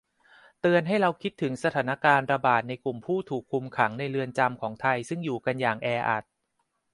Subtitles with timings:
[0.61, 6.23] เตือนให้เราคิดถึงสถานการณ์ระบาดในกลุ่มผู้ถูกคุมขังในเรือนจำของไทย ซึ่งอยู่กันอย่างแออัด